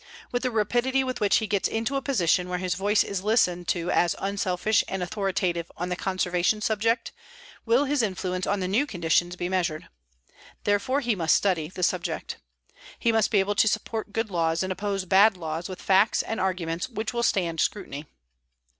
With 0.31 0.41
the 0.41 0.49
rapidity 0.49 1.03
with 1.03 1.21
which 1.21 1.35
he 1.37 1.45
gets 1.45 1.67
into 1.67 1.95
a 1.95 2.01
position 2.01 2.49
where 2.49 2.57
his 2.57 2.73
voice 2.73 3.03
is 3.03 3.23
listened 3.23 3.67
to 3.67 3.91
as 3.91 4.15
unselfish 4.17 4.83
and 4.87 5.03
authoritative 5.03 5.71
on 5.77 5.89
the 5.89 5.95
conservation 5.95 6.59
subject, 6.59 7.11
will 7.67 7.85
his 7.85 8.01
influence 8.01 8.47
on 8.47 8.61
the 8.61 8.67
new 8.67 8.87
conditions 8.87 9.35
be 9.35 9.47
measured. 9.47 9.89
Therefore, 10.63 11.01
he 11.01 11.13
must 11.13 11.35
study 11.35 11.69
the 11.69 11.83
subject. 11.83 12.37
He 12.97 13.11
must 13.11 13.29
be 13.29 13.39
able 13.39 13.53
to 13.53 13.67
support 13.67 14.11
good 14.11 14.31
laws 14.31 14.63
and 14.63 14.73
oppose 14.73 15.05
bad 15.05 15.37
laws 15.37 15.69
with 15.69 15.79
facts 15.79 16.23
and 16.23 16.39
arguments 16.39 16.89
which 16.89 17.13
will 17.13 17.21
stand 17.21 17.59
scrutiny. 17.59 18.07